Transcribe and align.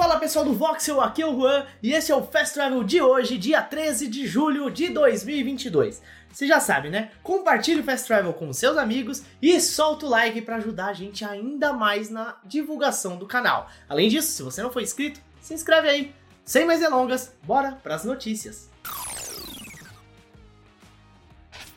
Fala 0.00 0.18
pessoal 0.18 0.46
do 0.46 0.54
Voxel, 0.54 0.98
aqui 0.98 1.20
é 1.20 1.26
o 1.26 1.38
Juan 1.38 1.66
e 1.82 1.92
esse 1.92 2.10
é 2.10 2.16
o 2.16 2.22
Fast 2.22 2.54
Travel 2.54 2.82
de 2.82 3.02
hoje, 3.02 3.36
dia 3.36 3.60
13 3.60 4.08
de 4.08 4.26
julho 4.26 4.70
de 4.70 4.88
2022. 4.88 6.00
Você 6.32 6.46
já 6.46 6.58
sabe, 6.58 6.88
né? 6.88 7.10
Compartilhe 7.22 7.80
o 7.80 7.84
Fast 7.84 8.06
Travel 8.06 8.32
com 8.32 8.50
seus 8.50 8.78
amigos 8.78 9.22
e 9.42 9.60
solta 9.60 10.06
o 10.06 10.08
like 10.08 10.40
para 10.40 10.56
ajudar 10.56 10.86
a 10.86 10.92
gente 10.94 11.22
ainda 11.22 11.74
mais 11.74 12.08
na 12.08 12.38
divulgação 12.46 13.18
do 13.18 13.26
canal. 13.26 13.68
Além 13.86 14.08
disso, 14.08 14.32
se 14.32 14.42
você 14.42 14.62
não 14.62 14.72
for 14.72 14.80
inscrito, 14.80 15.20
se 15.38 15.52
inscreve 15.52 15.90
aí. 15.90 16.14
Sem 16.46 16.64
mais 16.64 16.80
delongas, 16.80 17.34
bora 17.42 17.72
para 17.72 17.94
as 17.94 18.02
notícias. 18.02 18.70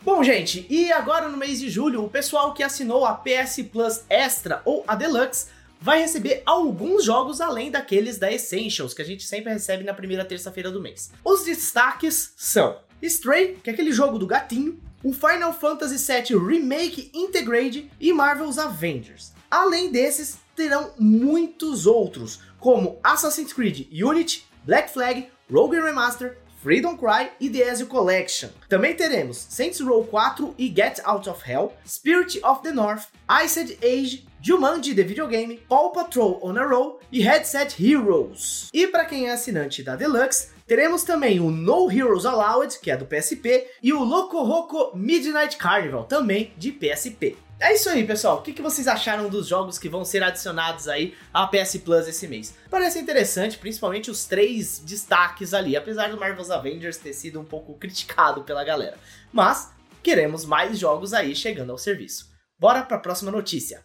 Bom, 0.00 0.22
gente, 0.22 0.64
e 0.70 0.92
agora 0.92 1.28
no 1.28 1.36
mês 1.36 1.58
de 1.58 1.68
julho, 1.68 2.04
o 2.04 2.08
pessoal 2.08 2.54
que 2.54 2.62
assinou 2.62 3.04
a 3.04 3.14
PS 3.14 3.64
Plus 3.72 4.04
Extra 4.08 4.62
ou 4.64 4.84
a 4.86 4.94
Deluxe 4.94 5.48
vai 5.82 6.00
receber 6.00 6.42
alguns 6.46 7.04
jogos 7.04 7.40
além 7.40 7.68
daqueles 7.68 8.16
da 8.16 8.32
Essentials, 8.32 8.94
que 8.94 9.02
a 9.02 9.04
gente 9.04 9.24
sempre 9.24 9.52
recebe 9.52 9.82
na 9.82 9.92
primeira 9.92 10.24
terça-feira 10.24 10.70
do 10.70 10.80
mês. 10.80 11.10
Os 11.24 11.42
destaques 11.42 12.32
são 12.36 12.78
Stray, 13.02 13.56
que 13.62 13.68
é 13.68 13.72
aquele 13.72 13.90
jogo 13.90 14.16
do 14.16 14.26
gatinho, 14.26 14.80
o 15.02 15.12
Final 15.12 15.52
Fantasy 15.52 15.96
VII 15.98 16.38
Remake 16.38 17.10
Integrate 17.12 17.90
e 18.00 18.12
Marvel's 18.12 18.58
Avengers. 18.58 19.32
Além 19.50 19.90
desses, 19.90 20.38
terão 20.54 20.92
muitos 20.96 21.84
outros, 21.84 22.38
como 22.60 23.00
Assassin's 23.02 23.52
Creed 23.52 23.88
Unity, 23.92 24.46
Black 24.64 24.92
Flag, 24.92 25.28
Rogue 25.50 25.80
Remaster, 25.80 26.38
Freedom 26.62 26.96
Cry 26.96 27.28
e 27.40 27.50
The 27.50 27.58
Ezio 27.58 27.88
Collection. 27.88 28.48
Também 28.68 28.94
teremos 28.94 29.36
Saints 29.36 29.80
Row 29.80 30.06
4 30.08 30.54
e 30.56 30.68
Get 30.68 31.00
Out 31.04 31.28
of 31.28 31.42
Hell, 31.44 31.72
Spirit 31.84 32.38
of 32.44 32.62
the 32.62 32.70
North, 32.70 33.06
Iced 33.28 33.78
Age, 33.82 34.24
Jumanji 34.40 34.94
The 34.94 35.02
Videogame, 35.02 35.56
Paw 35.68 35.90
Patrol 35.90 36.38
On 36.40 36.56
a 36.56 36.64
Roll 36.64 37.00
e 37.10 37.20
Headset 37.20 37.74
Heroes. 37.84 38.68
E 38.72 38.86
para 38.86 39.04
quem 39.04 39.26
é 39.26 39.32
assinante 39.32 39.82
da 39.82 39.96
Deluxe, 39.96 40.51
teremos 40.72 41.04
também 41.04 41.38
o 41.38 41.50
No 41.50 41.92
Heroes 41.92 42.24
Allowed, 42.24 42.78
que 42.78 42.90
é 42.90 42.96
do 42.96 43.04
PSP, 43.04 43.70
e 43.82 43.92
o 43.92 44.02
Loco 44.02 44.42
Roco 44.42 44.96
Midnight 44.96 45.58
Carnival, 45.58 46.04
também 46.04 46.54
de 46.56 46.72
PSP. 46.72 47.36
É 47.60 47.74
isso 47.74 47.90
aí, 47.90 48.06
pessoal. 48.06 48.38
O 48.38 48.42
que 48.42 48.62
vocês 48.62 48.88
acharam 48.88 49.28
dos 49.28 49.46
jogos 49.46 49.78
que 49.78 49.86
vão 49.86 50.02
ser 50.02 50.22
adicionados 50.22 50.88
aí 50.88 51.14
à 51.30 51.46
PS 51.46 51.76
Plus 51.84 52.08
esse 52.08 52.26
mês? 52.26 52.54
Parece 52.70 52.98
interessante, 52.98 53.58
principalmente 53.58 54.10
os 54.10 54.24
três 54.24 54.78
destaques 54.78 55.52
ali, 55.52 55.76
apesar 55.76 56.10
do 56.10 56.18
Marvel's 56.18 56.50
Avengers 56.50 56.96
ter 56.96 57.12
sido 57.12 57.38
um 57.38 57.44
pouco 57.44 57.74
criticado 57.74 58.42
pela 58.42 58.64
galera. 58.64 58.96
Mas 59.30 59.74
queremos 60.02 60.46
mais 60.46 60.78
jogos 60.78 61.12
aí 61.12 61.36
chegando 61.36 61.70
ao 61.70 61.76
serviço. 61.76 62.30
Bora 62.58 62.82
para 62.82 62.96
a 62.96 63.00
próxima 63.00 63.30
notícia. 63.30 63.84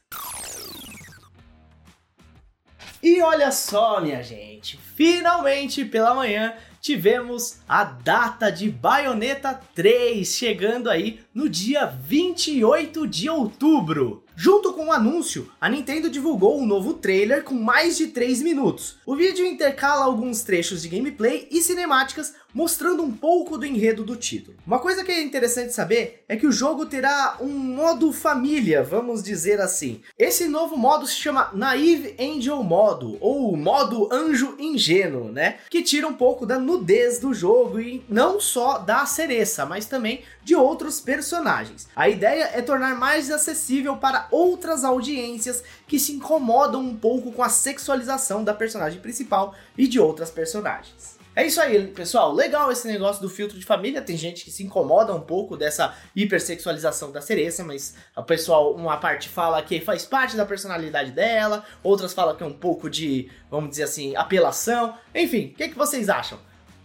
E 3.04 3.22
olha 3.22 3.52
só, 3.52 4.02
minha 4.02 4.24
gente, 4.24 4.78
finalmente 4.96 5.86
pela 5.86 6.16
manhã 6.16 6.56
tivemos 6.82 7.58
a 7.68 7.84
data 7.84 8.50
de 8.50 8.70
Bayonetta 8.70 9.60
3 9.76 10.28
chegando 10.28 10.90
aí 10.90 11.20
no 11.34 11.50
dia 11.50 11.86
28 11.86 13.08
de 13.08 13.30
outubro. 13.30 14.24
Junto 14.40 14.72
com 14.74 14.86
o 14.86 14.92
anúncio, 14.92 15.50
a 15.60 15.68
Nintendo 15.68 16.12
divulgou 16.12 16.62
um 16.62 16.66
novo 16.66 16.94
trailer 16.94 17.44
com 17.44 17.56
mais 17.56 17.98
de 17.98 18.10
3 18.10 18.44
minutos. 18.44 18.98
O 19.04 19.16
vídeo 19.16 19.44
intercala 19.44 20.06
alguns 20.06 20.44
trechos 20.44 20.84
de 20.84 20.90
gameplay 20.90 21.48
e 21.50 21.60
cinemáticas 21.60 22.36
mostrando 22.54 23.04
um 23.04 23.12
pouco 23.12 23.58
do 23.58 23.66
enredo 23.66 24.04
do 24.04 24.16
título. 24.16 24.58
Uma 24.66 24.80
coisa 24.80 25.04
que 25.04 25.12
é 25.12 25.22
interessante 25.22 25.74
saber 25.74 26.24
é 26.28 26.36
que 26.36 26.48
o 26.48 26.52
jogo 26.52 26.86
terá 26.86 27.38
um 27.42 27.50
modo 27.50 28.12
família, 28.12 28.84
vamos 28.84 29.22
dizer 29.22 29.62
assim. 29.62 30.02
Esse 30.18 30.48
novo 30.48 30.78
modo 30.78 31.06
se 31.06 31.16
chama 31.16 31.52
Naive 31.54 32.16
Angel 32.20 32.64
Modo, 32.64 33.18
ou 33.22 33.56
modo 33.56 34.08
anjo 34.12 34.56
ingênuo, 34.58 35.32
né? 35.32 35.58
Que 35.70 35.84
tira 35.84 36.08
um 36.08 36.14
pouco 36.14 36.46
da 36.46 36.58
nudez 36.68 37.18
do 37.18 37.34
jogo 37.34 37.80
e 37.80 38.04
não 38.10 38.42
só 38.42 38.78
da 38.78 39.06
Cereça, 39.06 39.66
mas 39.66 39.86
também 39.86 40.24
de 40.44 40.54
outros 40.54 41.00
personagens. 41.00 41.88
A 41.96 42.10
ideia 42.10 42.52
é 42.54 42.62
tornar 42.62 42.96
mais 42.96 43.32
acessível 43.32 43.96
para 43.96 44.28
outras 44.30 44.84
audiências 44.84 45.64
que 45.88 45.98
se 45.98 46.12
incomodam 46.12 46.82
um 46.82 46.96
pouco 46.96 47.32
com 47.32 47.42
a 47.42 47.50
sexualização 47.50 48.44
da 48.44 48.54
personagem 48.54 49.00
principal 49.00 49.56
e 49.78 49.88
de 49.88 49.98
outras 49.98 50.30
personagens. 50.30 51.18
É 51.38 51.46
isso 51.46 51.62
aí, 51.62 51.86
pessoal. 51.90 52.34
Legal 52.34 52.72
esse 52.72 52.88
negócio 52.88 53.22
do 53.22 53.30
filtro 53.30 53.60
de 53.60 53.64
família. 53.64 54.02
Tem 54.02 54.18
gente 54.18 54.44
que 54.44 54.50
se 54.50 54.64
incomoda 54.64 55.14
um 55.14 55.22
pouco 55.22 55.56
dessa 55.56 55.96
hipersexualização 56.16 57.12
da 57.12 57.22
Cereça, 57.22 57.64
mas 57.64 57.94
o 58.16 58.24
pessoal, 58.24 58.74
uma 58.74 58.98
parte 58.98 59.30
fala 59.30 59.62
que 59.62 59.80
faz 59.80 60.04
parte 60.04 60.36
da 60.36 60.48
personalidade 60.48 61.12
dela, 61.12 61.64
outras 61.84 62.12
falam 62.12 62.36
que 62.36 62.42
é 62.42 62.46
um 62.46 62.54
pouco 62.54 62.90
de, 62.90 63.30
vamos 63.52 63.70
dizer 63.70 63.84
assim, 63.84 64.16
apelação. 64.16 64.98
Enfim, 65.14 65.52
o 65.54 65.58
que, 65.58 65.70
que 65.70 65.78
vocês 65.78 66.10
acham? 66.10 66.40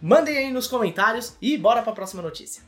Mandem 0.05 0.37
aí 0.37 0.51
nos 0.51 0.67
comentários 0.67 1.37
e 1.41 1.57
bora 1.57 1.81
para 1.81 1.93
a 1.93 1.95
próxima 1.95 2.21
notícia. 2.21 2.61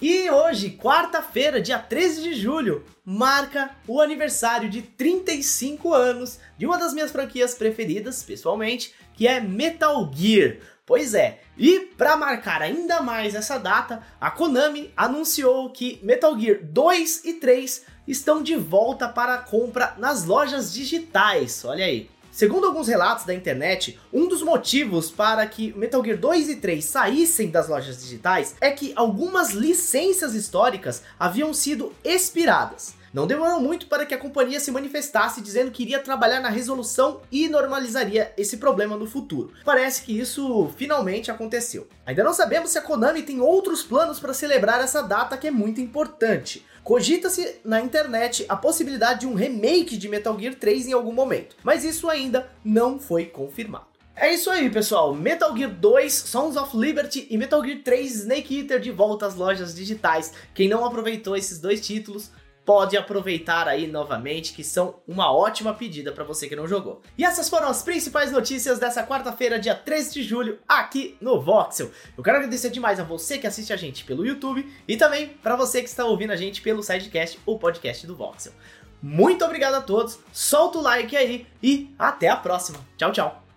E 0.00 0.30
hoje, 0.30 0.78
quarta-feira, 0.80 1.60
dia 1.60 1.76
13 1.76 2.22
de 2.22 2.34
julho, 2.34 2.84
marca 3.04 3.74
o 3.84 4.00
aniversário 4.00 4.70
de 4.70 4.80
35 4.80 5.92
anos 5.92 6.38
de 6.56 6.66
uma 6.66 6.78
das 6.78 6.94
minhas 6.94 7.10
franquias 7.10 7.56
preferidas, 7.56 8.22
pessoalmente, 8.22 8.94
que 9.14 9.26
é 9.26 9.40
Metal 9.40 10.08
Gear. 10.14 10.58
Pois 10.86 11.14
é, 11.14 11.40
e 11.56 11.80
para 11.98 12.16
marcar 12.16 12.62
ainda 12.62 13.02
mais 13.02 13.34
essa 13.34 13.58
data, 13.58 14.06
a 14.20 14.30
Konami 14.30 14.92
anunciou 14.96 15.68
que 15.70 15.98
Metal 16.00 16.38
Gear 16.38 16.60
2 16.62 17.24
e 17.24 17.34
3 17.34 17.84
estão 18.06 18.40
de 18.40 18.54
volta 18.54 19.08
para 19.08 19.36
compra 19.38 19.96
nas 19.98 20.24
lojas 20.24 20.72
digitais. 20.72 21.64
Olha 21.64 21.84
aí. 21.84 22.08
Segundo 22.38 22.68
alguns 22.68 22.86
relatos 22.86 23.24
da 23.24 23.34
internet, 23.34 23.98
um 24.12 24.28
dos 24.28 24.42
motivos 24.42 25.10
para 25.10 25.44
que 25.44 25.76
Metal 25.76 26.04
Gear 26.04 26.16
2 26.16 26.50
e 26.50 26.54
3 26.54 26.84
saíssem 26.84 27.50
das 27.50 27.68
lojas 27.68 28.00
digitais 28.00 28.54
é 28.60 28.70
que 28.70 28.92
algumas 28.94 29.50
licenças 29.50 30.34
históricas 30.36 31.02
haviam 31.18 31.52
sido 31.52 31.92
expiradas. 32.04 32.94
Não 33.12 33.26
demorou 33.26 33.60
muito 33.60 33.88
para 33.88 34.06
que 34.06 34.14
a 34.14 34.18
companhia 34.18 34.60
se 34.60 34.70
manifestasse 34.70 35.40
dizendo 35.40 35.72
que 35.72 35.82
iria 35.82 35.98
trabalhar 35.98 36.38
na 36.38 36.48
resolução 36.48 37.22
e 37.32 37.48
normalizaria 37.48 38.32
esse 38.36 38.58
problema 38.58 38.96
no 38.96 39.08
futuro. 39.08 39.52
Parece 39.64 40.02
que 40.02 40.16
isso 40.16 40.70
finalmente 40.76 41.32
aconteceu. 41.32 41.88
Ainda 42.06 42.22
não 42.22 42.32
sabemos 42.32 42.70
se 42.70 42.78
a 42.78 42.82
Konami 42.82 43.22
tem 43.22 43.40
outros 43.40 43.82
planos 43.82 44.20
para 44.20 44.32
celebrar 44.32 44.80
essa 44.80 45.02
data 45.02 45.36
que 45.36 45.48
é 45.48 45.50
muito 45.50 45.80
importante. 45.80 46.64
Cogita-se 46.88 47.56
na 47.66 47.82
internet 47.82 48.46
a 48.48 48.56
possibilidade 48.56 49.20
de 49.20 49.26
um 49.26 49.34
remake 49.34 49.94
de 49.94 50.08
Metal 50.08 50.34
Gear 50.40 50.54
3 50.54 50.86
em 50.86 50.94
algum 50.94 51.12
momento, 51.12 51.54
mas 51.62 51.84
isso 51.84 52.08
ainda 52.08 52.50
não 52.64 52.98
foi 52.98 53.26
confirmado. 53.26 53.84
É 54.16 54.32
isso 54.32 54.48
aí, 54.48 54.70
pessoal. 54.70 55.14
Metal 55.14 55.54
Gear 55.54 55.70
2, 55.70 56.10
Sons 56.10 56.56
of 56.56 56.74
Liberty 56.74 57.26
e 57.28 57.36
Metal 57.36 57.62
Gear 57.62 57.82
3 57.84 58.22
Snake 58.22 58.60
Eater 58.60 58.80
de 58.80 58.90
volta 58.90 59.26
às 59.26 59.34
lojas 59.34 59.74
digitais. 59.74 60.32
Quem 60.54 60.66
não 60.66 60.82
aproveitou 60.82 61.36
esses 61.36 61.60
dois 61.60 61.86
títulos, 61.86 62.30
pode 62.68 62.98
aproveitar 62.98 63.66
aí 63.66 63.86
novamente, 63.86 64.52
que 64.52 64.62
são 64.62 64.96
uma 65.08 65.32
ótima 65.32 65.72
pedida 65.72 66.12
para 66.12 66.22
você 66.22 66.46
que 66.46 66.54
não 66.54 66.68
jogou. 66.68 67.00
E 67.16 67.24
essas 67.24 67.48
foram 67.48 67.66
as 67.66 67.82
principais 67.82 68.30
notícias 68.30 68.78
dessa 68.78 69.02
quarta-feira, 69.06 69.58
dia 69.58 69.74
13 69.74 70.12
de 70.12 70.22
julho, 70.22 70.58
aqui 70.68 71.16
no 71.18 71.40
Voxel. 71.40 71.90
Eu 72.14 72.22
quero 72.22 72.36
agradecer 72.36 72.68
demais 72.68 73.00
a 73.00 73.04
você 73.04 73.38
que 73.38 73.46
assiste 73.46 73.72
a 73.72 73.76
gente 73.76 74.04
pelo 74.04 74.26
YouTube 74.26 74.70
e 74.86 74.98
também 74.98 75.28
para 75.28 75.56
você 75.56 75.80
que 75.80 75.88
está 75.88 76.04
ouvindo 76.04 76.34
a 76.34 76.36
gente 76.36 76.60
pelo 76.60 76.82
Sidecast, 76.82 77.40
o 77.46 77.58
podcast 77.58 78.06
do 78.06 78.14
Voxel. 78.14 78.52
Muito 79.00 79.46
obrigado 79.46 79.76
a 79.76 79.80
todos, 79.80 80.18
solta 80.30 80.76
o 80.76 80.82
like 80.82 81.16
aí 81.16 81.46
e 81.62 81.90
até 81.98 82.28
a 82.28 82.36
próxima. 82.36 82.80
Tchau, 82.98 83.12
tchau. 83.12 83.47